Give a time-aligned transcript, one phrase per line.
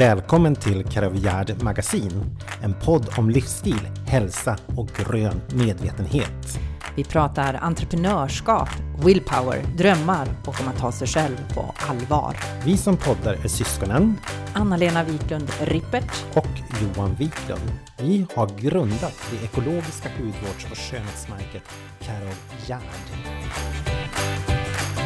[0.00, 6.58] Välkommen till Karavjärd Magasin, en podd om livsstil, hälsa och grön medvetenhet.
[6.96, 8.68] Vi pratar entreprenörskap,
[9.04, 12.36] willpower, drömmar och om att ta sig själv på allvar.
[12.64, 14.16] Vi som poddar är syskonen
[14.54, 16.48] Anna-Lena Wiklund Rippert och
[16.82, 17.72] Johan Wiklund.
[17.98, 21.62] Vi har grundat det ekologiska hudvårds och skönhetsmärket
[22.00, 22.34] Karol
[22.66, 22.80] Gerd.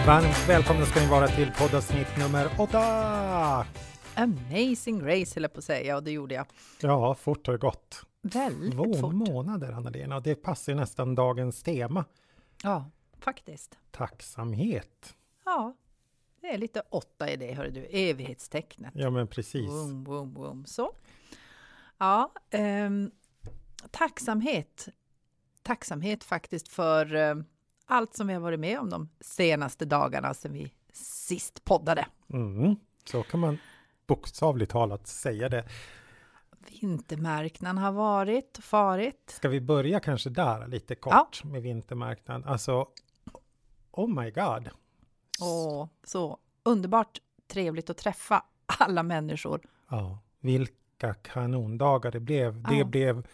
[0.07, 3.65] Varmt välkomna ska ni vara till poddavsnitt nummer åtta!
[4.17, 6.47] Amazing Grace höll jag på att säga och det gjorde jag.
[6.81, 8.07] Ja, fort har det gått.
[8.23, 9.15] Väldigt Två fort.
[9.15, 12.05] månader, Anna-Lena, och det passar ju nästan dagens tema.
[12.63, 12.91] Ja,
[13.21, 13.79] faktiskt.
[13.91, 15.15] Tacksamhet.
[15.45, 15.75] Ja,
[16.41, 17.81] det är lite åtta i det, hör du.
[17.85, 18.93] Evighetstecknet.
[18.95, 19.69] Ja, men precis.
[19.69, 20.65] Boom, boom, boom.
[20.67, 20.93] Så.
[21.99, 23.11] Ja, ehm,
[23.91, 24.89] tacksamhet.
[25.63, 27.35] Tacksamhet faktiskt för eh,
[27.87, 32.07] allt som vi har varit med om de senaste dagarna sedan vi sist poddade.
[32.33, 33.59] Mm, så kan man
[34.07, 35.65] bokstavligt talat säga det.
[36.81, 39.31] Vintermarknaden har varit och farit.
[39.37, 42.45] Ska vi börja kanske där lite kort med vintermarknaden?
[42.45, 42.87] Alltså,
[43.91, 44.69] oh my god.
[45.41, 49.61] Och så underbart trevligt att träffa alla människor.
[49.91, 52.63] Ja, vilka kanondagar det blev.
[52.63, 52.85] Det Ja.
[52.85, 53.27] blev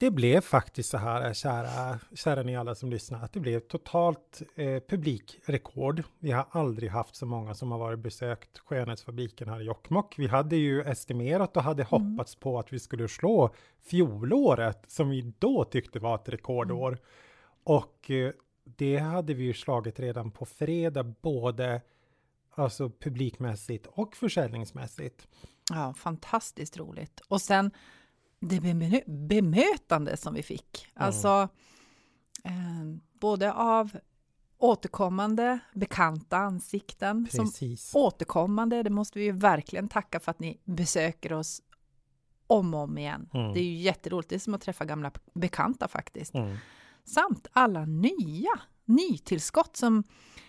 [0.00, 4.42] det blev faktiskt så här, kära, kära ni alla som lyssnar, att det blev totalt
[4.54, 6.02] eh, publikrekord.
[6.18, 10.18] Vi har aldrig haft så många som har varit besökt skönhetsfabriken här i Jokkmokk.
[10.18, 15.34] Vi hade ju estimerat och hade hoppats på att vi skulle slå fjolåret, som vi
[15.38, 16.98] då tyckte var ett rekordår.
[17.64, 18.32] Och eh,
[18.64, 21.80] det hade vi ju slagit redan på fredag, både
[22.54, 25.28] alltså publikmässigt och försäljningsmässigt.
[25.70, 27.20] Ja, fantastiskt roligt.
[27.28, 27.70] Och sen
[28.40, 30.86] det bemö bemötande som vi fick.
[30.94, 31.48] Alltså
[32.44, 32.52] eh,
[33.20, 33.90] både av
[34.58, 37.90] återkommande bekanta ansikten som Precis.
[37.94, 38.82] återkommande.
[38.82, 41.62] Det måste vi ju verkligen tacka för att ni besöker oss
[42.46, 43.28] om och om igen.
[43.34, 43.52] Mm.
[43.52, 44.28] Det är ju jätteroligt.
[44.28, 46.34] Det är som att träffa gamla bekanta faktiskt.
[46.34, 46.56] Mm.
[47.04, 50.04] Samt alla nya nytillskott som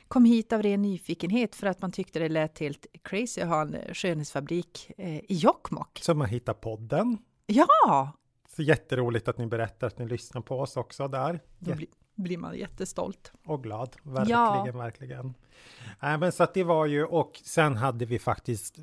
[0.07, 3.61] kom hit av ren nyfikenhet för att man tyckte det lät helt crazy att ha
[3.61, 5.99] en skönhetsfabrik eh, i Jokkmokk.
[6.01, 7.17] Som har hittat podden.
[7.51, 8.11] Ja,
[8.55, 11.39] Så jätteroligt att ni berättar att ni lyssnar på oss också där.
[11.59, 13.31] då bli, blir man jättestolt.
[13.45, 14.71] Och glad, verkligen, Ja.
[14.73, 15.33] verkligen.
[15.99, 18.75] Nej, men så att det var ju, och sen hade vi faktiskt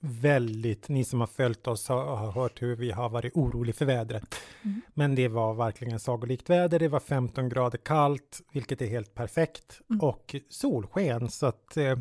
[0.00, 3.84] väldigt, ni som har följt oss har, har hört hur vi har varit oroliga för
[3.84, 4.34] vädret.
[4.64, 4.80] Mm.
[4.94, 9.80] Men det var verkligen sagolikt väder, det var 15 grader kallt, vilket är helt perfekt,
[9.90, 10.00] Mm.
[10.00, 11.98] och solsken, så att, eh,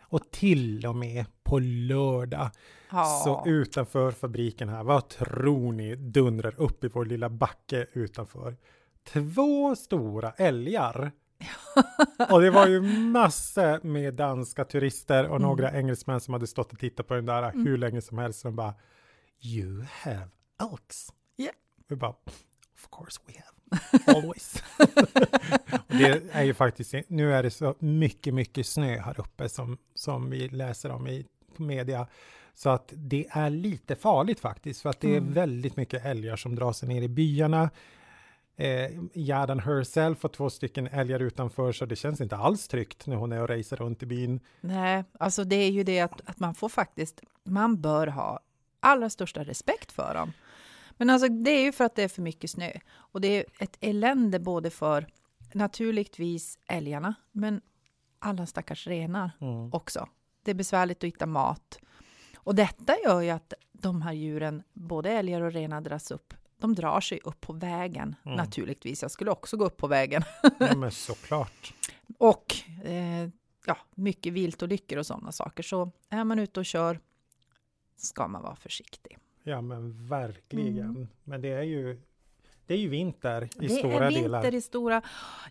[0.00, 2.50] och till och med på lördag
[2.90, 8.56] Ja, Så utanför fabriken här, vad tror ni dundrar upp i vår lilla backe utanför?
[9.12, 11.12] Två stora älgar.
[12.30, 12.80] och det var ju
[13.10, 15.42] massor med danska turister och Mm.
[15.48, 18.44] några engelsmän som hade stått och tittat på den där hur länge som helst.
[18.44, 18.74] Och bara
[19.44, 20.28] You have
[20.72, 21.08] elks.
[21.38, 21.54] Yeah.
[21.88, 22.10] Vi bara
[22.74, 23.48] Of course we have.
[24.18, 24.62] Always.
[25.88, 29.78] och det är ju faktiskt, nu är det så mycket, mycket snö här uppe som,
[29.94, 32.06] som vi läser om i på media.
[32.54, 35.32] Så att det är lite farligt faktiskt, för att det är Mm.
[35.32, 37.70] väldigt mycket älgar som drar sig ner i byarna.
[38.56, 43.16] Eh, Jardan herself har två stycken älgar utanför, så det känns inte alls tryggt när
[43.16, 44.40] hon är och racer runt i byn.
[44.60, 48.40] nej, alltså det är ju det att, att man får faktiskt, man bör ha
[48.80, 50.32] allra största respekt för dem.
[50.96, 53.44] Men alltså det är ju för att det är för mycket snö och det är
[53.58, 55.06] ett elände både för
[55.52, 57.60] naturligtvis älgarna, men
[58.18, 59.70] alla stackars renar Mm.
[59.72, 60.08] också.
[60.42, 61.78] Det är besvärligt att hitta mat.
[62.36, 66.34] Och detta gör ju att de här djuren, både älgar och renar, dras upp.
[66.58, 68.36] De drar sig upp på vägen, Mm.
[68.36, 69.02] naturligtvis.
[69.02, 70.22] Jag skulle också gå upp på vägen.
[70.58, 71.74] Ja, men såklart.
[72.18, 72.54] Och
[72.84, 73.28] eh,
[73.66, 75.62] ja, mycket viltolyckor och sådana saker.
[75.62, 77.00] Så är man ute och kör
[77.96, 79.18] ska man vara försiktig.
[79.42, 80.78] Ja, men verkligen.
[80.90, 81.08] Mm.
[81.24, 82.00] Men det är ju,
[82.66, 84.54] det är ju vinter i det stora är vinter delar.
[84.54, 85.02] i stora...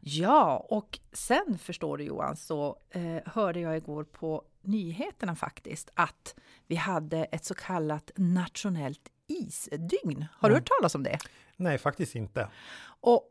[0.01, 6.35] Ja, och sen förstår du Johan, så eh, hörde jag igår på nyheterna faktiskt att
[6.67, 10.25] vi hade ett så kallat nationellt isdygn.
[10.33, 10.61] Har du Mm.
[10.61, 11.17] hört talas om det?
[11.57, 12.49] Nej, faktiskt inte.
[12.83, 13.27] Och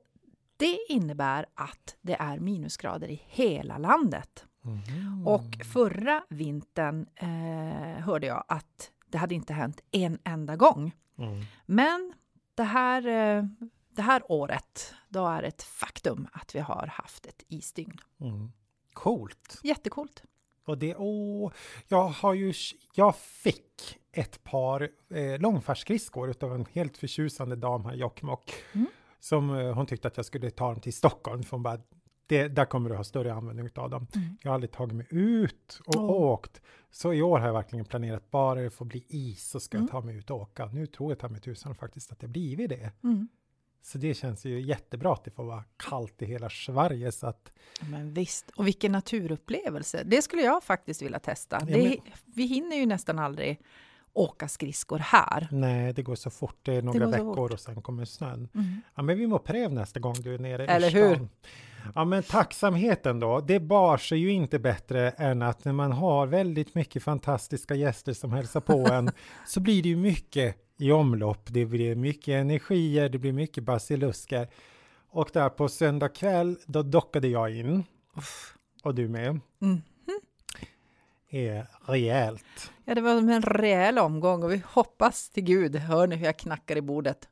[0.56, 4.44] det innebär att det är minusgrader i hela landet.
[4.62, 5.26] Mhm.
[5.28, 10.92] Och förra vintern eh, hörde jag att det hade inte hänt en enda gång.
[11.18, 11.44] Mm.
[11.66, 12.12] Men
[12.54, 13.44] det här, eh,
[13.96, 17.98] det här året, då är det ett faktum att vi har haft ett isdygn.
[18.20, 18.52] Mm.
[18.92, 19.60] Coolt.
[19.62, 20.22] Jättekult.
[20.70, 21.52] Och det, åh,
[21.88, 22.52] jag har ju,
[22.94, 28.52] jag fick ett par eh, långfärdsskridskor utav en helt förtjusande dam här i Jokkmokk.
[28.72, 28.86] Mm.
[29.20, 31.80] Som eh, hon tyckte att jag skulle ta dem till Stockholm, för hon bara,
[32.26, 34.06] det, där kommer du ha större användning av dem.
[34.14, 34.36] Mm.
[34.42, 36.10] Jag har aldrig tagit mig ut och Åh.
[36.10, 36.60] åkt.
[36.90, 39.84] Så i år har jag verkligen planerat, bara det får bli is så ska Mm.
[39.86, 40.66] jag ta mig ut och åka.
[40.66, 42.92] Nu tror jag ta mig tusan faktiskt att det blivit det.
[43.04, 43.28] Mm.
[43.82, 47.12] Så det känns ju jättebra att det får vara kallt i hela Sverige.
[47.12, 50.02] Så att, Men visst, och vilken naturupplevelse.
[50.04, 51.58] Det skulle jag faktiskt vilja testa.
[51.60, 53.60] Ja, det, men- Vi hinner ju nästan aldrig
[54.12, 55.48] åka skridskor här.
[55.50, 56.58] nej, det går så fort.
[56.62, 58.48] Det är några så veckor och sen kommer snön.
[58.54, 58.80] Mm.
[58.94, 61.28] Ja, men vi må pröva nästa gång du är nere Eller i hur?
[61.94, 66.26] Ja, men tacksamheten då, det bar sig ju inte bättre än att när man har
[66.26, 69.10] väldigt mycket fantastiska gäster som hälsar på en,
[69.46, 71.46] så blir det ju mycket i omlopp.
[71.46, 74.48] Det blir mycket energier, det blir mycket basilusker.
[75.10, 77.84] Och där på söndag kväll, då dockade jag in.
[78.82, 79.40] Och du med.
[79.62, 79.82] Mm.
[81.30, 82.72] Är rejält.
[82.84, 86.26] Ja, det var som en rejäl omgång och vi hoppas till Gud, hör ni hur
[86.26, 87.28] jag knackar i bordet?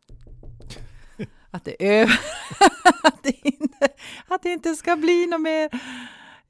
[1.50, 2.20] Att det är över,
[3.02, 3.57] att, det inte,
[4.28, 5.70] att det inte ska bli något mer.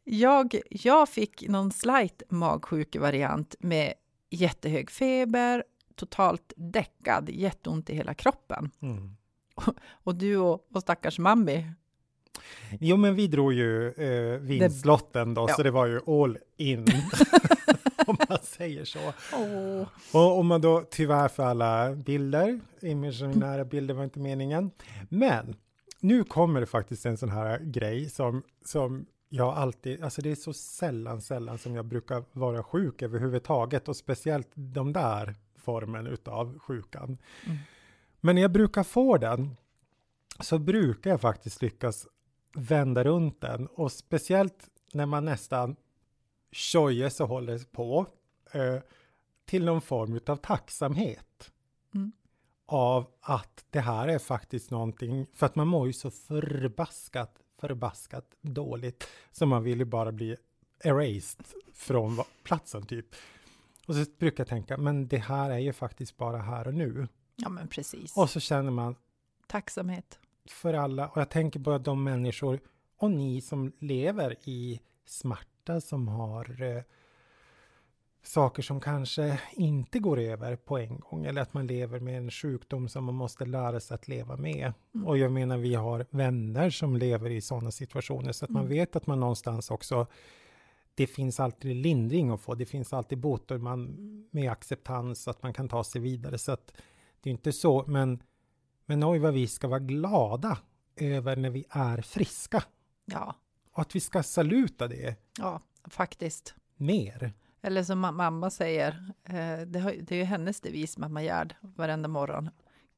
[0.05, 3.93] Jag, jag fick någon slight magsjukevariant med
[4.31, 5.65] jättehög feber,
[5.97, 8.71] totalt däckad, jätteont i hela kroppen.
[8.83, 9.17] Mm.
[10.05, 11.67] Och du och, och stackars mammi,
[12.81, 15.55] Jo, men vi drog ju eh, vinstlotten då, Ja.
[15.55, 16.87] så det var ju all in.
[18.07, 18.99] om man säger så.
[19.33, 24.71] åh, Och om man då tyvärr för alla bilder, imaginära bilder var inte meningen.
[25.09, 25.57] Men
[26.01, 30.35] nu kommer det faktiskt en sån här grej som, som jag alltid, alltså det är
[30.35, 36.59] så sällan, sällan som jag brukar vara sjuk överhuvudtaget och speciellt de där formen utav
[36.59, 37.19] sjukan.
[37.47, 37.59] Mm.
[38.21, 39.57] Men när jag brukar få den
[40.41, 42.07] så brukar jag faktiskt lyckas
[42.55, 45.77] vända runt den och speciellt när man nästan
[46.53, 48.07] tjojes och håller på
[48.53, 48.77] eh,
[49.45, 51.53] till någon form av tacksamhet.
[51.95, 52.13] Mm.
[52.71, 58.25] Av att det här är faktiskt någonting, för att man mår ju så förbaskat, förbaskat
[58.41, 59.09] dåligt.
[59.31, 60.37] Så man vill ju bara bli
[60.85, 63.07] erased från platsen typ.
[63.87, 67.09] Och så brukar jag tänka, men det här är ju faktiskt bara här och nu.
[67.37, 68.17] ja men precis.
[68.17, 68.95] Och så känner man
[69.47, 70.19] Tacksamhet.
[70.51, 72.61] för alla, och jag tänker på de människor
[72.97, 76.83] och ni som lever i smärta som har eh,
[78.23, 82.31] saker som kanske inte går över på en gång eller att man lever med en
[82.31, 84.73] sjukdom som man måste lära sig att leva med.
[84.95, 85.07] Mm.
[85.07, 88.71] Och jag menar, vi har vänner som lever i sådana situationer så att man Mm.
[88.77, 90.07] vet att man någonstans också
[90.95, 93.97] det finns alltid lindring att få, det finns alltid botor man,
[94.31, 96.39] med acceptans att man kan ta sig vidare.
[96.39, 96.73] Så att
[97.21, 98.23] det är inte så, men,
[98.87, 100.59] men oj vad vi ska vara glada
[100.97, 102.65] över när vi är friska.
[103.05, 103.35] Ja,
[103.73, 106.55] Och att vi ska saluta det ja, faktiskt.
[106.77, 107.33] mer.
[107.69, 111.55] Eller som ma- mamma säger, eh, det, har, det är ju hennes devis, mamma Gerd,
[111.61, 112.51] varenda morgon.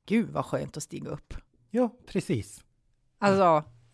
[0.07, 1.35] Gud vad skönt att stiga upp.
[1.71, 2.65] Ja, precis.
[3.19, 3.43] Alltså,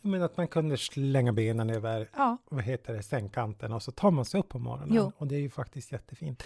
[0.02, 3.92] Jag menar att man kunde slänga benen över, ja, vad heter det, sängkanten och så
[3.92, 4.94] tar man sig upp på morgonen.
[4.94, 5.12] Jo.
[5.18, 6.42] Och det är ju faktiskt jättefint.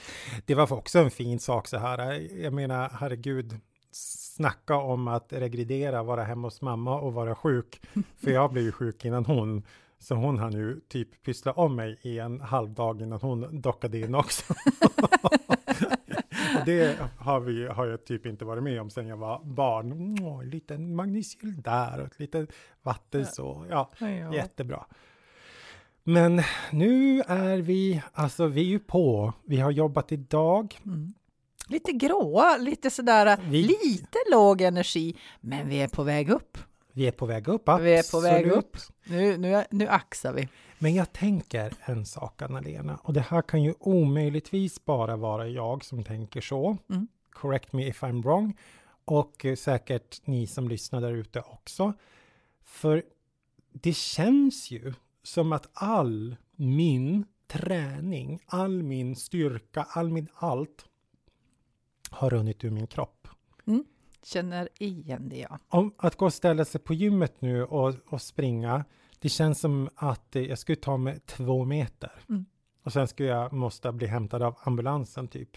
[0.47, 2.13] Det var också en fin sak så här.
[2.43, 3.61] Jag menar, herregud,
[3.91, 7.81] snacka om att regridera, vara hemma hos mamma och vara sjuk.
[8.17, 9.63] För jag blev ju sjuk innan hon.
[10.03, 13.99] Så hon hann ju typ pyssla om mig i en halv dag innan hon dockade
[13.99, 14.55] in också.
[16.67, 20.17] Det har, vi, har jag typ inte varit med om sedan jag var barn.
[20.23, 22.51] Åh, en liten magnesyl där och ett litet
[22.83, 23.67] vatten så.
[23.71, 24.35] Ja, ja.
[24.35, 24.87] jättebra.
[26.05, 29.33] Men nu är vi, alltså vi är ju på.
[29.45, 30.81] Vi har jobbat idag.
[30.85, 31.13] Mm.
[31.69, 36.59] Lite gråa, lite sådär, Vi- lite låg energi, men vi är på väg upp.
[37.01, 38.65] Vi är på väg upp, Vi är på väg absolut.
[38.65, 38.77] upp.
[39.05, 40.49] Nu, nu, nu axar vi.
[40.79, 45.85] Men jag tänker en sak, Anna-Lena, och det här kan ju omöjligtvis bara vara jag
[45.85, 46.77] som tänker så.
[46.91, 47.09] Mm.
[47.31, 48.57] Correct me if I'm wrong.
[49.05, 51.93] Och säkert ni som lyssnar där ute också.
[52.63, 53.03] För
[53.73, 60.85] det känns ju som att all min träning, all min styrka, all min allt
[62.11, 63.29] har runnit ur min kropp.
[64.23, 65.59] Känner igen det, ja.
[65.69, 68.85] Om att gå och ställa sig på gymmet nu och, och springa,
[69.19, 72.13] det känns som att eh, jag skulle ta mig två meter.
[72.29, 72.45] Mm.
[72.83, 75.57] Och sen skulle jag måste bli hämtad av ambulansen typ.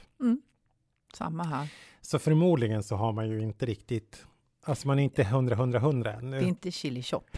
[1.14, 1.74] Samma här.
[2.02, 4.26] Så förmodligen så har man ju inte riktigt,
[4.64, 6.40] alltså man är inte hundra, hundra, hundra ännu.
[6.40, 7.38] Det är inte chili chop.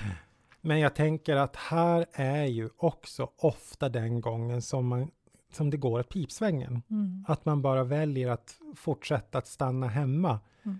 [0.62, 5.12] Men jag tänker att här är ju också ofta den gången som, man,
[5.51, 6.82] som det går att pipsvängen.
[6.89, 7.25] Mm.
[7.27, 10.39] Att man bara väljer att fortsätta att stanna hemma.
[10.63, 10.79] Mm.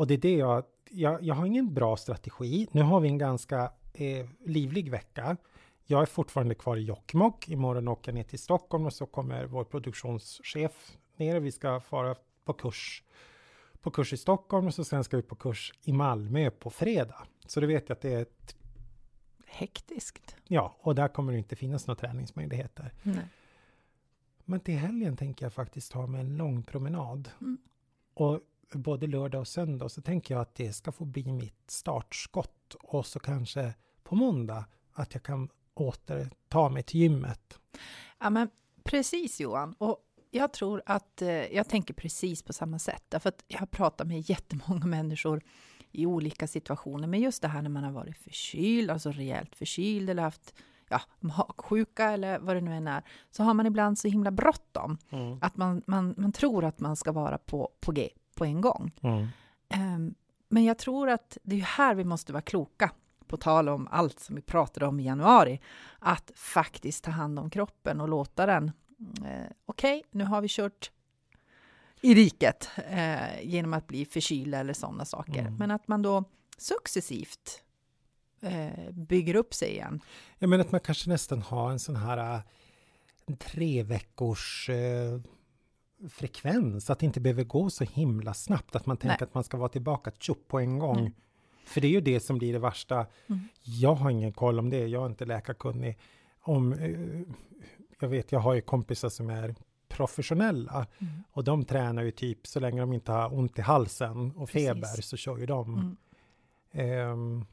[0.00, 2.68] Och det är det jag, jag, jag har ingen bra strategi.
[2.72, 5.36] Nu har vi en ganska eh, livlig vecka.
[5.86, 7.48] Jag är fortfarande kvar i Jokkmokk.
[7.48, 11.40] Imorgon åker jag ner till Stockholm och så kommer vår produktionschef ner.
[11.40, 13.02] Vi ska fara på kurs
[13.80, 17.26] på kurs i Stockholm och så sen ska vi på kurs i Malmö på fredag.
[17.46, 18.56] Så du vet jag att det är ett
[19.46, 20.36] hektiskt.
[20.44, 22.92] Ja, och där kommer det inte finnas några träningsmöjligheter.
[23.02, 23.24] Nej.
[24.44, 27.30] Men till helgen tänker jag faktiskt ta mig en lång promenad.
[27.40, 27.58] Mm.
[28.14, 28.40] Och
[28.78, 32.74] både lördag och söndag så tänker jag att det ska få bli mitt startskott.
[32.82, 37.58] Och så kanske på måndag att jag kan återta mig till gymmet.
[38.20, 38.48] Ja, men
[38.84, 39.74] precis Johan.
[39.78, 39.98] Och
[40.30, 43.04] jag tror att eh, jag tänker precis på samma sätt.
[43.08, 45.42] Därför att jag har pratat med jättemånga människor
[45.92, 47.08] i olika situationer.
[47.08, 50.54] Men just det här när man har varit förkyld, alltså rejält förkyld eller haft
[50.88, 54.98] ja, magsjuka eller vad det nu än är, så har man ibland så himla bråttom
[55.10, 55.38] Mm.
[55.42, 58.08] att man, man, man tror att man ska vara på, på G
[58.40, 58.92] på en gång.
[59.02, 59.26] Mm.
[59.68, 60.14] Ehm,
[60.48, 62.90] men jag tror att det är här vi måste vara kloka,
[63.26, 65.60] på tal om allt som vi pratade om i januari,
[65.98, 68.72] att faktiskt ta hand om kroppen och låta den,
[69.24, 70.90] eh, okej, nu har vi kört
[72.00, 75.56] i riket eh, genom att bli förkylda eller sådana saker, Mm.
[75.56, 76.24] men att man då
[76.58, 77.62] successivt
[78.40, 80.00] eh, bygger upp sig igen.
[80.38, 82.42] Jag menar att man kanske nästan har en sån här
[83.26, 85.20] en tre veckors eh,
[86.08, 89.28] frekvens, att det inte behöver gå så himla snabbt, att man tänker Nej.
[89.28, 90.98] att man ska vara tillbaka tjopp på en gång.
[90.98, 91.12] Mm.
[91.64, 93.06] För det är ju det som blir det värsta.
[93.26, 93.40] Mm.
[93.62, 95.98] Jag har ingen koll om det, jag är inte läkarkunnig.
[96.40, 97.20] Om, eh,
[98.00, 99.54] jag vet, jag har ju kompisar som är
[99.88, 101.12] professionella Mm.
[101.32, 104.68] och de tränar ju typ så länge de inte har ont i halsen och Precis.
[104.68, 105.74] feber så kör ju de.
[105.74, 105.96] Mm.
[106.72, 107.44] Ehm,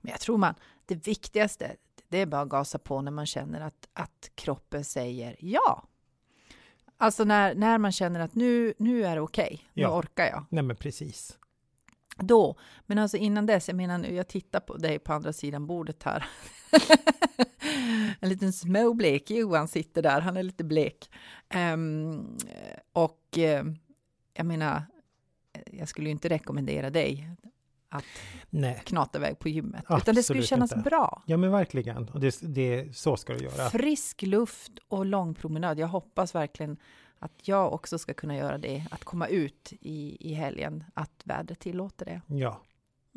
[0.00, 0.54] Men jag tror man,
[0.86, 1.76] det viktigaste,
[2.08, 5.82] det är bara att gasa på när man känner att, att kroppen säger ja.
[6.98, 9.98] Alltså när, när man känner att nu, nu är det okej, nu Ja.
[9.98, 10.44] orkar jag.
[10.50, 11.38] nej men precis.
[12.18, 15.66] Då, men alltså innan dess, jag menar nu, jag tittar på dig på andra sidan
[15.66, 16.24] bordet här.
[18.20, 21.10] en liten småblek Johan sitter där, han är lite blek.
[21.48, 22.36] Ehm,
[22.92, 23.76] och ehm,
[24.34, 24.82] jag menar,
[25.72, 27.30] jag skulle ju inte rekommendera dig
[27.96, 28.04] att
[28.50, 28.82] Nej.
[28.84, 30.90] knata iväg på gymmet, utan det skulle Absolut kännas inte.
[30.90, 31.22] bra.
[31.26, 33.70] Ja men verkligen, och det, det, så ska du göra.
[33.70, 35.78] Frisk luft och lång promenad.
[35.78, 36.76] Jag hoppas verkligen
[37.18, 41.58] att jag också ska kunna göra det, att komma ut i, i helgen, att vädret
[41.58, 42.20] tillåter det.
[42.26, 42.60] Ja.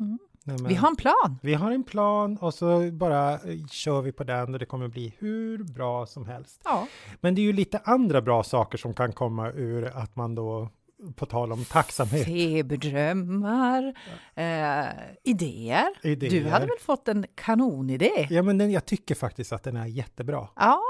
[0.00, 0.18] Mm.
[0.44, 1.38] Nej, Vi har en plan.
[1.42, 4.88] vi har en plan och så bara eh, kör vi på den och det kommer
[4.88, 6.60] bli hur bra som helst.
[6.64, 6.86] Ja.
[7.20, 10.68] Men det är ju lite andra bra saker som kan komma ur att man då,
[11.16, 13.94] på tal om tacksamhet, Feberdrömmar,
[14.34, 14.86] eh,
[15.24, 15.88] idéer.
[16.02, 16.30] idéer.
[16.30, 18.26] Du hade väl fått en kanonidé?
[18.30, 20.48] Ja men den, jag tycker faktiskt att den är jättebra.
[20.56, 20.80] Ja,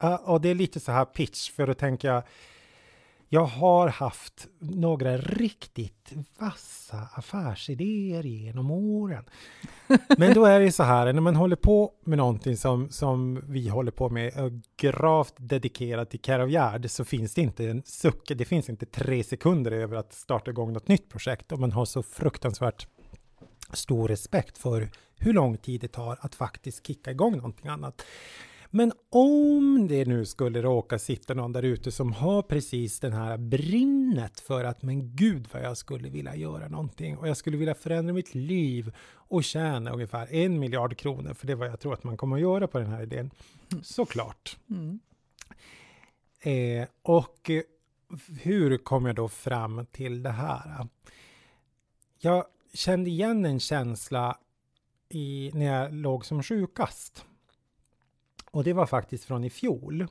[0.00, 2.08] Ja, och det är lite så här pitch, för då tänker
[3.28, 9.24] jag, har haft några riktigt vassa affärsidéer genom åren.
[10.18, 13.68] Men då är det så här, när man håller på med någonting som, som vi
[13.68, 17.82] håller på med, och gravt dedikerat till Care of Gerd, så finns det inte en
[17.84, 21.72] suck, det finns inte tre sekunder över att starta igång något nytt projekt och man
[21.72, 22.86] har så fruktansvärt
[23.72, 28.02] stor respekt för hur lång tid det tar att faktiskt kicka igång någonting annat.
[28.70, 33.36] Men om det nu skulle råka sitta någon där ute som har precis den här
[33.36, 37.74] brinnet för att men gud vad jag skulle vilja göra någonting och jag skulle vilja
[37.74, 41.94] förändra mitt liv och tjäna ungefär en miljard kronor för det är vad jag tror
[41.94, 43.30] att man kommer att göra på den här idén.
[43.82, 44.56] Såklart.
[44.70, 45.00] mm.
[46.40, 47.50] Eh, och
[48.40, 50.88] hur kom jag då fram till det här?
[52.18, 52.44] Jag
[52.74, 54.38] kände igen en känsla
[55.08, 57.24] i, när jag låg som sjukast.
[58.50, 60.06] Och det var faktiskt från i fjol.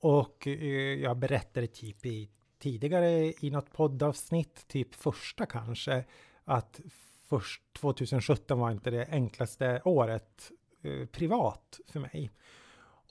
[0.00, 0.54] Och eh,
[1.00, 6.04] jag berättade typ i, tidigare i något poddavsnitt, typ första kanske,
[6.44, 6.80] att
[7.28, 10.50] först 2017 var inte det enklaste året
[10.82, 12.30] eh, privat för mig.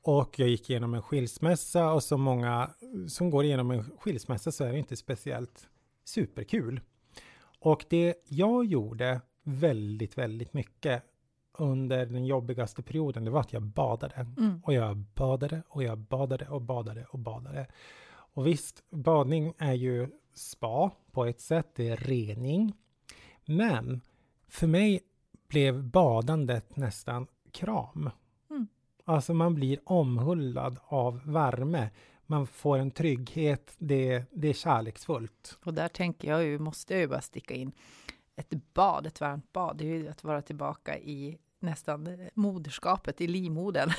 [0.03, 2.69] Och jag gick igenom en skilsmässa och som många
[3.07, 5.69] som går igenom en skilsmässa så är det inte speciellt
[6.05, 6.81] superkul.
[7.59, 11.03] Och det jag gjorde väldigt, väldigt mycket
[11.59, 14.27] under den jobbigaste perioden, det var att jag badade.
[14.37, 14.61] Mm.
[14.63, 17.67] Och jag badade och jag badade och badade och badade.
[18.09, 22.73] Och visst, badning är ju spa på ett sätt, det är rening.
[23.45, 24.01] Men
[24.47, 25.01] för mig
[25.47, 28.09] blev badandet nästan kram.
[28.49, 28.67] Mm.
[29.05, 31.89] Alltså man blir omhullad av värme.
[32.25, 35.57] Man får en trygghet, det, det är kärleksfullt.
[35.63, 37.71] Och där tänker jag ju, måste jag ju bara sticka in,
[38.35, 43.27] ett bad, ett varmt bad, det är ju att vara tillbaka i nästan moderskapet, i
[43.27, 43.91] livmodern.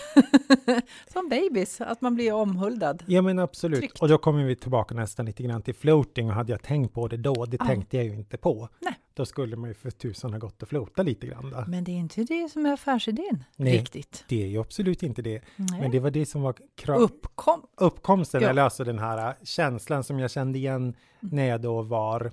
[1.13, 3.03] Som babys, att man blir omhuldad.
[3.07, 3.79] Ja men absolut.
[3.79, 3.99] Tryggt.
[4.03, 7.09] Och då kommer vi tillbaka nästan lite grann till floating och hade jag tänkt på
[7.09, 7.67] det då, det Ja.
[7.67, 8.69] tänkte jag ju inte på.
[8.81, 8.95] Nej.
[9.15, 11.51] Då skulle man ju för tusan ha gått och floata lite grann.
[11.51, 11.65] Då.
[11.67, 13.79] Men det är inte det som är affärsidén, Nej.
[13.79, 14.25] riktigt.
[14.29, 15.43] Det är ju absolut inte det.
[15.57, 15.81] Nej.
[15.81, 16.55] Men det var det som var
[16.89, 17.67] Uppkom.
[17.77, 18.49] uppkomsten, Ja.
[18.49, 21.37] eller alltså den här äh, känslan som jag kände igen Mm.
[21.37, 22.33] när jag då var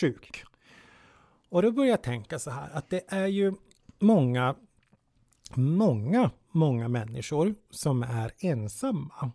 [0.00, 0.44] sjuk.
[1.48, 3.52] Och då började jag tänka så här att det är ju
[4.02, 4.54] många
[5.56, 9.32] många, många människor som är ensamma.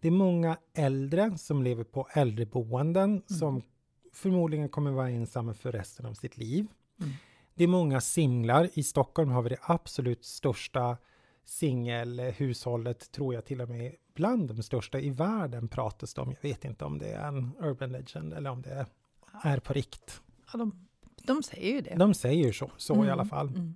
[0.00, 3.22] Det är många äldre som lever på äldreboenden mm.
[3.26, 3.62] som
[4.12, 6.66] förmodligen kommer vara ensamma för resten av sitt liv.
[7.00, 7.12] Mm.
[7.54, 8.68] Det är många singlar.
[8.74, 10.96] I Stockholm har vi det absolut största
[11.44, 16.30] singelhushållet, tror jag till och med bland de största i världen pratas det om.
[16.30, 18.86] Jag vet inte om det är en urban legend eller om det
[19.42, 20.20] är på rikt.
[20.52, 20.88] Ja, de,
[21.22, 21.94] de säger ju det.
[21.96, 23.48] De säger så, så mm, i alla fall.
[23.48, 23.74] Mm.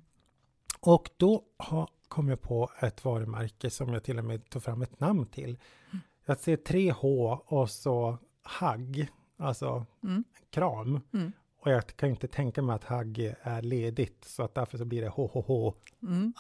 [0.86, 4.82] Och då har, kom jag på ett varumärke som jag till och med tog fram
[4.82, 5.58] ett namn till.
[5.90, 6.00] Mm.
[6.24, 10.24] Jag ser 3H och så hagg, alltså mm.
[10.50, 11.00] kram.
[11.12, 11.32] Mm.
[11.58, 15.02] Och jag kan inte tänka mig att hagg är ledigt, så att därför så blir
[15.02, 16.32] det HHH, mm.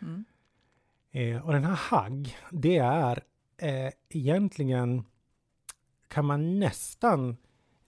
[0.00, 0.24] Mm.
[1.10, 3.22] Eh, och den här hagg, det är
[3.56, 5.04] eh, egentligen,
[6.08, 7.36] kan man nästan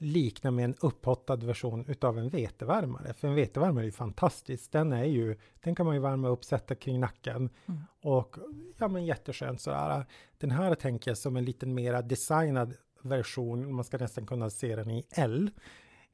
[0.00, 3.14] likna med en upphottad version utav en vetevärmare.
[3.14, 4.72] För en vetevärmare är ju fantastisk.
[4.72, 7.80] Den är ju, den kan man ju värma upp, sätta kring nacken mm.
[8.02, 8.36] och
[8.78, 10.06] ja men jätteskönt sådär.
[10.38, 14.76] Den här tänker jag som en lite mera designad version, man ska nästan kunna se
[14.76, 15.50] den i L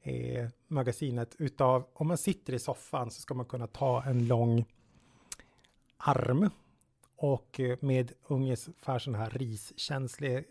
[0.01, 4.65] eh, magasinet utav, om man sitter i soffan så ska man kunna ta en lång
[5.97, 6.49] arm
[7.15, 10.45] och eh, med ungefär sån här riskänslig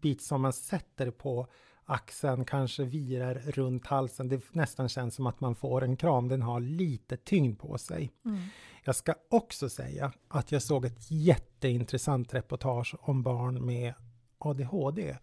[0.00, 1.46] bit som man sätter på
[1.84, 4.28] axeln, kanske virar runt halsen.
[4.28, 6.28] Det nästan känns som att man får en kram.
[6.28, 8.12] Den har lite tyngd på sig.
[8.24, 8.40] Mm.
[8.84, 13.94] Jag ska också säga att jag såg ett jätteintressant reportage om barn med
[14.38, 15.16] ADHD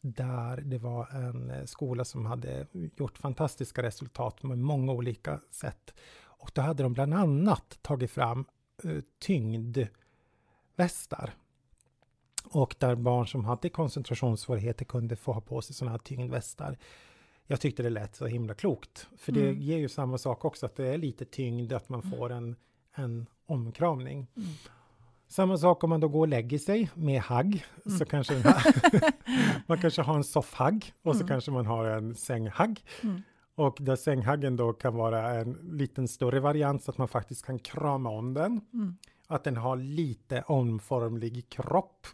[0.00, 5.94] där det var en eh, skola som hade gjort fantastiska resultat med många olika sätt.
[6.22, 8.44] Och då hade de bland annat tagit fram
[8.84, 11.34] uh, tyngdvästar.
[12.50, 16.78] Och där barn som hade koncentrationssvårigheter kunde få ha på sig sådana här tyngdvästar.
[17.46, 19.08] Jag tyckte det lät så himla klokt.
[19.18, 19.60] För det mm.
[19.60, 22.56] ger ju samma sak också, att det är lite tyngd, att man får en,
[22.94, 24.26] en omkramning.
[24.36, 24.48] Mm.
[25.28, 27.98] Samma sak om man då går och lägger sig med hagg, mm.
[27.98, 28.64] så kanske här,
[29.66, 31.28] man kanske har en soffhagg och så mm.
[31.28, 32.80] kanske man har en sänghagg.
[33.02, 33.22] Mm.
[33.54, 37.58] Och där sänghaggen då kan vara en liten större variant så att man faktiskt kan
[37.58, 38.60] krama om den.
[38.72, 38.96] Mm.
[39.26, 42.06] Att den har lite omformlig kropp.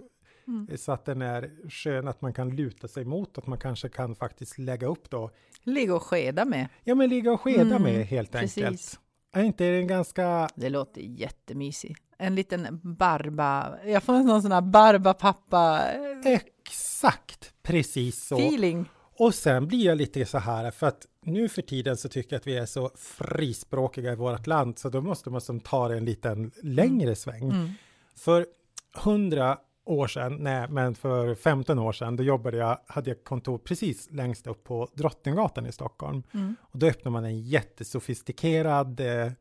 [0.52, 0.78] Mm.
[0.78, 4.14] Så att den är skön att man kan luta sig mot, att man kanske kan
[4.14, 5.30] faktiskt lägga upp då.
[5.62, 6.68] Ligga och skeda med.
[6.84, 7.82] Ja, men ligga och skeda mm.
[7.82, 8.64] med helt Precis.
[8.64, 8.98] enkelt.
[9.32, 10.48] Är inte det ganska...
[10.54, 15.82] Det låter jättemysigt en liten barba, jag får en sån här barba-pappa...
[16.24, 18.38] Exakt, precis så.
[18.38, 18.88] Feeling.
[19.18, 22.40] Och sen blir jag lite så här, för att nu för tiden så tycker jag
[22.40, 26.04] att vi är så frispråkiga i vårt land, så då måste man som ta en
[26.04, 27.50] liten längre sväng.
[27.50, 27.70] Mm.
[28.16, 28.46] För
[28.94, 33.58] hundra år sedan, nej, men för 15 år sedan, då jobbade jag, hade jag kontor
[33.58, 36.22] precis längst upp på Drottninggatan i Stockholm.
[36.34, 36.56] Mm.
[36.62, 39.32] Och då öppnade man en jättesofistikerad eh,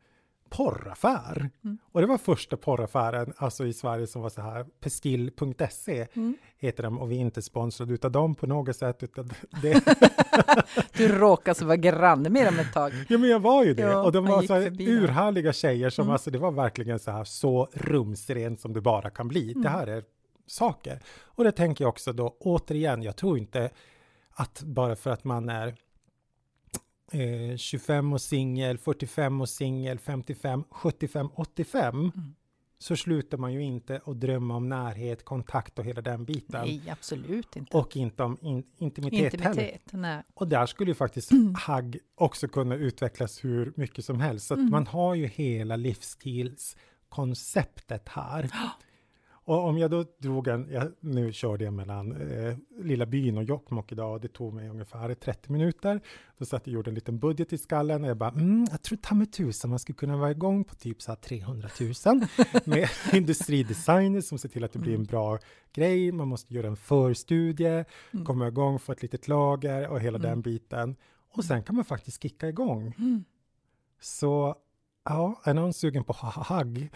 [0.51, 1.49] porraffär.
[1.63, 1.77] Mm.
[1.91, 6.37] Och det var första porraffären alltså i Sverige som var så här, Pestil.se mm.
[6.57, 9.03] heter de och vi är inte sponsrade utav dem på något sätt.
[9.03, 9.29] Utan
[9.61, 9.83] det.
[10.97, 12.91] du råkade så vara granne med dem ett tag.
[13.09, 13.81] Ja, men jag var ju det.
[13.81, 16.13] Ja, och de var så här urhärliga tjejer som mm.
[16.13, 19.53] alltså, det var verkligen så här så rumsrent som det bara kan bli.
[19.53, 19.71] Det mm.
[19.71, 20.03] här är
[20.45, 20.99] saker.
[21.23, 23.69] Och det tänker jag också då, återigen, jag tror inte
[24.31, 25.75] att bara för att man är
[27.11, 32.11] eh, 25 och singel, 45 och singel, 55, 75, 85 mm.
[32.77, 36.61] så slutar man ju inte att drömma om närhet, kontakt och hela den biten.
[36.65, 37.77] Nej, absolut inte.
[37.77, 39.79] Och inte om in, intimitet, intimitet heller.
[39.91, 40.23] Nej.
[40.33, 41.55] Och där skulle ju faktiskt mm.
[41.55, 44.47] hagg också kunna utvecklas hur mycket som helst.
[44.47, 44.69] Så mm.
[44.69, 48.49] man har ju hela livsstilskonceptet här.
[49.43, 53.43] Och om jag då drog en, jag, nu körde jag mellan eh, lilla byn och
[53.43, 56.01] Jokkmokk idag och det tog mig ungefär 30 minuter.
[56.37, 58.81] Då satt jag och gjorde en liten budget i skallen och jag bara, mm, jag
[58.81, 61.93] tror ta mig tusan man skulle kunna vara igång på typ så 300 000
[62.65, 65.07] med industridesigner som ser till att det blir en mm.
[65.07, 65.39] bra
[65.73, 66.11] grej.
[66.11, 68.25] Man måste göra en förstudie, mm.
[68.25, 70.29] komma igång, få ett litet lager och hela mm.
[70.29, 70.95] den biten.
[71.33, 72.95] Och sen kan man faktiskt kicka igång.
[72.97, 73.23] Mm.
[74.01, 74.55] Så
[75.03, 76.91] ja, är någon sugen på hagg?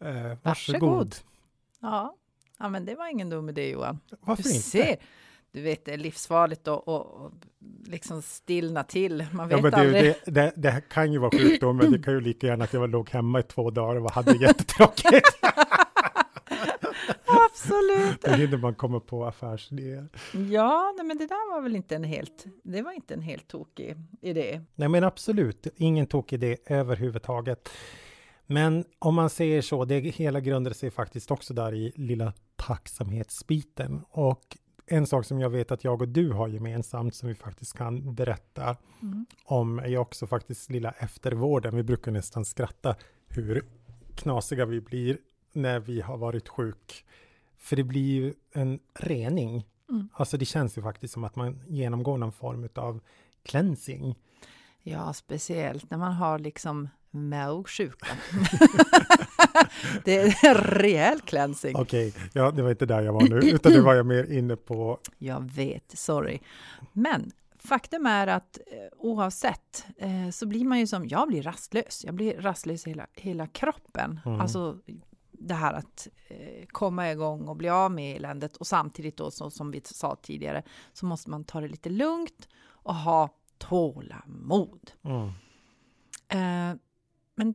[0.00, 0.42] Eh, varsågod.
[0.42, 1.14] varsågod.
[1.82, 2.16] Ja.
[2.58, 4.00] ja, men det var ingen dum idé Johan.
[4.20, 4.62] Varför du inte?
[4.62, 4.96] Ser,
[5.52, 7.32] du vet, det är livsfarligt att och,
[7.86, 9.26] liksom stillna till.
[9.32, 10.14] Man vet ja, men aldrig.
[10.24, 12.90] Det, det, det, kan ju vara sjukdom, men det kan ju lika gärna att jag
[12.90, 15.38] låg hemma i två dagar och hade jättetråkigt.
[17.26, 18.20] Absolut.
[18.20, 20.08] Då hinner man komma på affärsidéer.
[20.50, 23.48] Ja, nej, men det där var väl inte en helt, det var inte en helt
[23.48, 24.60] tokig idé.
[24.74, 27.68] Nej, men absolut, ingen tokig idé överhuvudtaget.
[28.46, 34.02] Men om man säger så, det hela grundade sig faktiskt också där i lilla tacksamhetsbiten.
[34.10, 37.76] Och en sak som jag vet att jag och du har gemensamt som vi faktiskt
[37.76, 39.26] kan berätta mm.
[39.44, 41.76] om är också faktiskt lilla eftervården.
[41.76, 42.96] Vi brukar nästan skratta
[43.28, 43.64] hur
[44.14, 45.18] knasiga vi blir
[45.52, 47.04] när vi har varit sjuk.
[47.58, 49.66] För det blir ju en rening.
[49.88, 50.08] Mm.
[50.12, 53.00] Alltså det känns ju faktiskt som att man genomgår någon form av
[53.42, 54.18] cleansing.
[54.82, 58.06] Ja, speciellt när man har liksom magsjuka.
[60.04, 61.76] det är en rejäl cleansing.
[61.76, 64.56] Okej, ja det var inte där jag var nu, utan det var jag mer inne
[64.56, 64.98] på.
[65.18, 66.40] Jag vet, sorry.
[66.92, 72.04] Men faktum är att eh, oavsett eh, så blir man ju som, jag blir rastlös.
[72.04, 74.20] Jag blir rastlös i hela, hela kroppen.
[74.24, 74.40] Mm.
[74.40, 74.78] Alltså
[75.32, 79.50] det här att eh, komma igång och bli av med eländet och samtidigt då så,
[79.50, 84.90] som vi sa tidigare så måste man ta det lite lugnt och ha tålamod.
[85.02, 85.30] Mm.
[86.28, 86.76] Eh,
[87.34, 87.54] men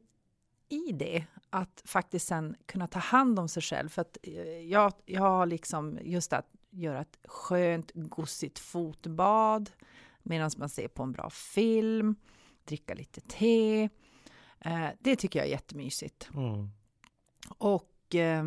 [0.70, 3.90] i det, att faktiskt sen kunna ta hand om sig själv.
[3.90, 9.72] För att eh, jag, jag har liksom just att göra ett skönt, gosigt fotbad
[10.24, 12.16] medan man ser på en bra film,
[12.66, 13.90] dricka lite te.
[14.60, 16.30] Eh, det tycker jag är jättemysigt.
[16.34, 16.70] Mm.
[17.58, 18.44] Och eh,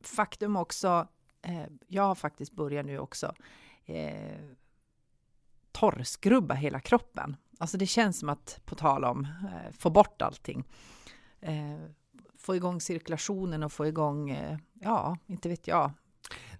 [0.00, 1.08] faktum också,
[1.42, 3.34] eh, jag har faktiskt börjat nu också
[3.84, 4.40] eh,
[5.72, 7.36] torrskrubba hela kroppen.
[7.60, 10.64] Alltså det känns som att, på tal om, eh, få bort allting.
[11.40, 11.54] Eh,
[12.38, 15.90] få igång cirkulationen och få igång, eh, ja, inte vet jag.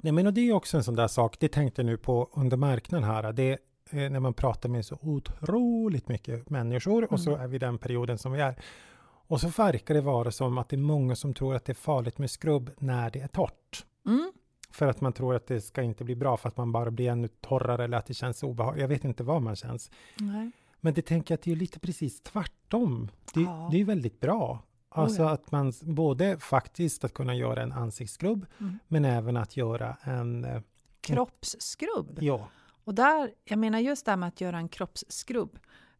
[0.00, 2.30] Nej men och det är också en sån där sak, det tänkte jag nu på
[2.32, 3.58] under marknaden här, det
[3.90, 7.42] är när man pratar med så otroligt mycket människor och så Mm.
[7.42, 8.54] är vi i den perioden som vi är.
[9.02, 11.74] Och så verkar det vara som att det är många som tror att det är
[11.74, 13.84] farligt med skrubb när det är torrt.
[14.06, 14.32] Mm.
[14.70, 17.08] För att man tror att det ska inte bli bra för att man bara blir
[17.10, 18.80] ännu torrare eller att det känns obehagligt.
[18.80, 19.90] Jag vet inte vad man känns.
[20.16, 20.50] Nej.
[20.80, 23.10] Men det tänker jag att det är lite precis tvärtom.
[23.34, 23.68] Det, Ja.
[23.72, 24.62] det är väldigt bra.
[24.88, 25.30] Alltså ja.
[25.30, 28.78] att man både faktiskt att kunna göra en ansiktsskrubb Mm.
[28.88, 30.44] men även att göra en...
[30.44, 30.60] eh,
[31.00, 32.18] Kroppsskrubb.
[32.22, 32.48] Ja,
[32.84, 35.58] Och där, jag menar just det här med att göra en kroppsskrubb.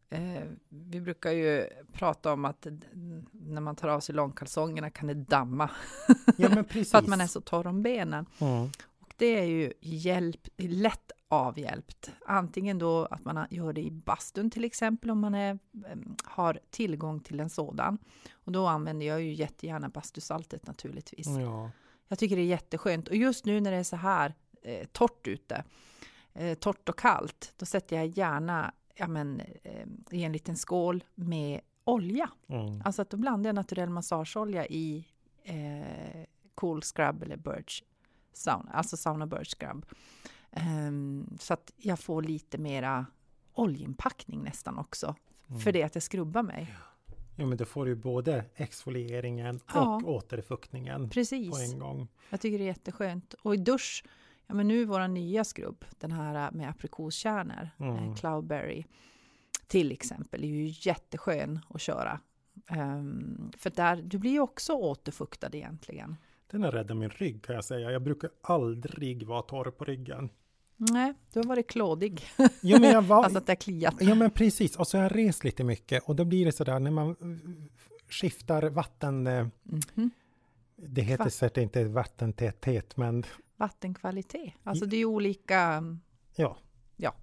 [0.09, 2.67] Eh, vi brukar ju prata om att
[3.31, 5.69] när man tar av sig långkalsongerna kan det damma
[6.37, 6.91] ja men precis.
[6.91, 8.25] för att man är så torr om benen.
[8.39, 8.69] Mm.
[8.99, 12.11] Och det är ju hjälp, lätt avhjälpt.
[12.25, 15.59] Antingen då att man gör det i bastun till exempel om man är,
[16.23, 17.97] har tillgång till en sådan.
[18.31, 21.27] Och då använder jag ju jättegärna bastusaltet naturligtvis.
[21.27, 21.71] Ja.
[22.07, 23.07] Jag tycker det är jätteskönt.
[23.07, 25.63] Och just nu när det är så här eh, torrt ute,
[26.33, 31.03] eh, torrt och kallt, då sätter jag gärna ja, men, eh, i en liten skål
[31.15, 32.29] med olja.
[32.47, 32.81] Mm.
[32.85, 35.07] Alltså att då blandar jag naturell massageolja i
[35.43, 37.83] eh, cool scrub eller birch
[38.33, 39.85] sauna, alltså sauna birch scrub.
[40.51, 43.05] Ehm, så att jag får lite mera
[43.53, 45.15] oljeinpackning nästan också.
[45.49, 45.61] Mm.
[45.61, 46.75] För det att jag skrubbar mig.
[47.35, 49.95] ja, men då får du både exfolieringen Ja.
[49.95, 51.73] och återfuktningen på Precis.
[51.73, 52.07] en gång.
[52.29, 53.33] Jag tycker det är jätteskönt.
[53.33, 54.03] Och i dusch,
[54.47, 57.95] ja men nu våra nya skrubb, den här med aprikoskärnor, Mm.
[57.95, 58.83] eh, cloudberry
[59.67, 62.19] till exempel, är ju jätteskön att köra.
[62.67, 66.15] Ehm, för där, du blir ju också återfuktad egentligen.
[66.47, 67.91] Den har räddat min rygg kan jag säga.
[67.91, 70.29] Jag brukar aldrig vara torr på ryggen.
[70.89, 72.21] Nej, du har varit klådig.
[72.61, 73.23] Ja, men jag var...
[73.23, 73.95] Alltså att det har kliat.
[73.99, 76.79] Ja men precis, och så har jag rest lite mycket och då blir det sådär
[76.79, 77.15] när man
[78.09, 80.09] skiftar vatten, eh, Mhm.
[80.75, 83.23] det heter säkert inte vattentäthet men
[83.57, 84.53] Vattenkvalitet.
[84.63, 85.83] Alltså det är olika...
[86.35, 86.57] ja.
[86.97, 87.15] Ja.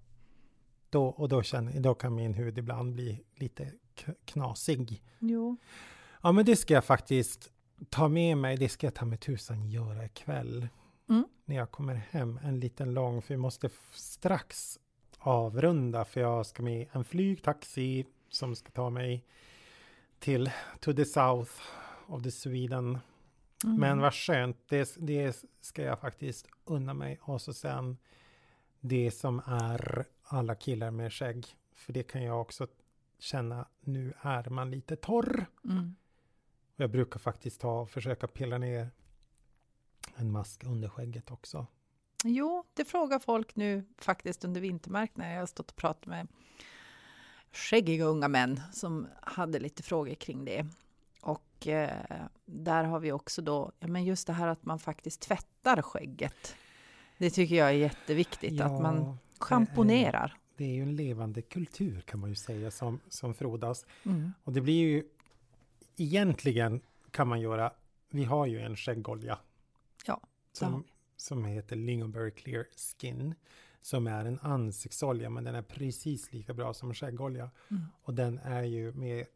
[0.91, 3.73] Då, och då, känner, då kan min hud ibland bli lite
[4.25, 5.03] knasig.
[5.19, 5.57] Jo.
[6.23, 7.51] Ja men det ska jag faktiskt
[7.91, 10.69] ta med mig, det ska jag ta med tusan göra ikväll.
[11.09, 11.25] Mm.
[11.45, 14.79] När jag kommer hem, en liten lång, för vi måste strax
[15.19, 19.25] avrunda för jag ska med en flygtaxi som ska ta mig
[20.19, 21.53] till to the south
[22.07, 22.99] of the Sweden.
[23.65, 23.77] Mm.
[23.77, 27.19] Men vad skönt, det, det ska jag faktiskt unna mig.
[27.23, 27.97] Och så sen
[28.81, 31.47] det som är alla killar med skägg.
[31.75, 32.67] För det kan jag också
[33.19, 35.47] känna, nu är man lite torr.
[35.65, 35.97] Mm.
[36.77, 38.91] Jag brukar faktiskt ta och försöka pilla ner
[40.19, 41.67] en mask under skägget också.
[42.25, 45.33] Jo, det frågar folk nu faktiskt under vintermarknaden.
[45.33, 46.29] Jag har stått och pratat med
[47.53, 50.67] skäggiga unga män som hade lite frågor kring det.
[51.23, 55.21] Och eh, där har vi också då, ja men just det här att man faktiskt
[55.21, 56.57] tvättar skägget.
[57.19, 60.37] Det tycker jag är jätteviktigt, att man schamponerar.
[60.57, 63.87] Det är ju en levande kultur kan man ju säga som, som frodas.
[64.03, 64.33] Mm.
[64.45, 65.05] Och det blir ju
[65.97, 67.73] egentligen kan man göra,
[68.11, 69.39] vi har ju en skäggolja.
[70.53, 70.85] Som,
[71.17, 73.35] som heter Lingonberry Clear Skin.
[73.81, 77.51] Som är en ansiktsolja men den är precis lika bra som skäggolja.
[77.71, 77.83] Mm.
[78.03, 79.27] Och den är ju med,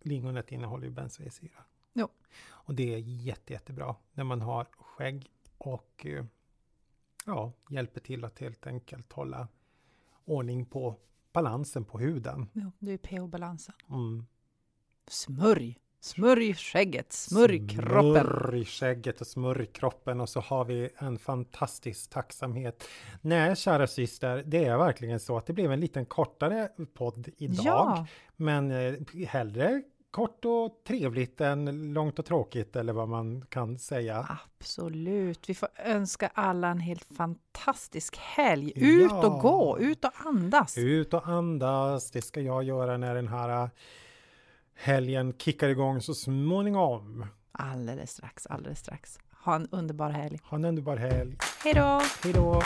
[0.00, 1.64] lingonet innehåller ju benzoesyra.
[1.92, 2.08] Jo.
[2.48, 6.24] Och det är jätte, jättebra när man har skägg och eh,
[7.26, 9.48] ja, hjälper till att helt enkelt hålla
[10.24, 10.96] ordning på
[11.32, 12.48] balansen på huden.
[12.52, 13.74] Jo, det är pH-balansen.
[13.90, 14.26] Mm.
[15.06, 15.78] Smörj!
[16.06, 18.24] Smörj skägget, smörj kroppen.
[18.26, 22.84] Smörj skägget och smörj kroppen och så har vi en fantastisk tacksamhet.
[23.20, 27.64] Nej, kära syster, det är verkligen så att det blev en liten kortare podd idag.
[27.64, 28.06] Ja.
[28.36, 28.94] Men eh,
[29.26, 34.38] hellre kort och trevligt än långt och tråkigt eller vad man kan säga.
[34.58, 35.48] Absolut.
[35.48, 38.72] Vi får önska alla en helt fantastisk helg.
[38.76, 39.26] Ut Ja.
[39.26, 40.78] och gå, ut och andas.
[40.78, 43.70] Ut och andas, det ska jag göra när den här
[44.76, 47.26] helgen kickar igång så småningom.
[47.52, 49.18] Alldeles strax, alldeles strax.
[49.44, 50.38] Ha en underbar helg.
[50.42, 51.36] Ha en underbar helg.
[51.64, 52.00] Hej då!
[52.22, 52.62] Hej då!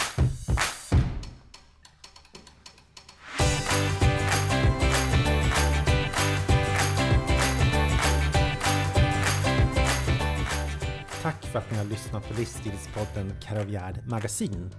[11.23, 14.71] Tack för att ni har lyssnat på livsstilspodden Karavjärd Magasin.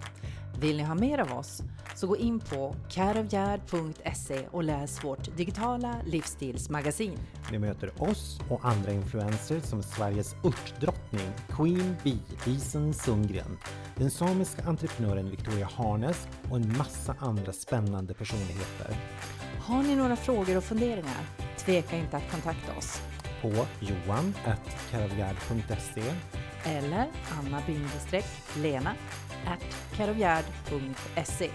[0.60, 1.62] Vill ni ha mer av oss
[2.02, 7.20] så gå in på careofgärd.se och läs vårt digitala livsstilsmagasin.
[7.52, 13.58] Ni möter oss och andra influencers som Sveriges örtdrottning Queen Bee Disen Sundgren,
[13.96, 18.96] den samiska entreprenören Victoria Harnes och en massa andra spännande personligheter.
[19.60, 21.26] Har ni några frågor och funderingar?
[21.58, 23.02] Tveka inte att kontakta oss.
[23.42, 26.04] På johan.karavjärd.se
[26.66, 27.08] Eller
[27.40, 28.96] anna-lena
[29.46, 29.64] at
[29.98, 31.50] careofgärd.se.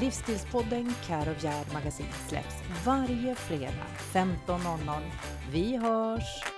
[0.00, 2.54] Livsstilspodden Care of Järd Magasin släpps
[2.84, 5.00] varje fredag 15.00.
[5.52, 6.55] Vi hörs!